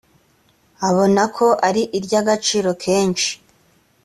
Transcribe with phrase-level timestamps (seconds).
[0.89, 3.29] abona ko ari iry’agaciro kenshi